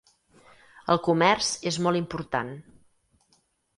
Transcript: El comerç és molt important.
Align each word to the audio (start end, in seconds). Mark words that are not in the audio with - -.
El 0.93 1.01
comerç 1.07 1.51
és 1.73 1.79
molt 1.89 2.01
important. 2.01 2.51